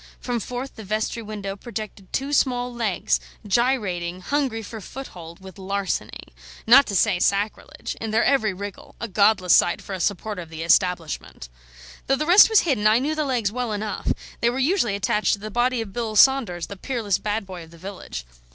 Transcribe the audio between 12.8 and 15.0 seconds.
I knew the legs well enough; they were usually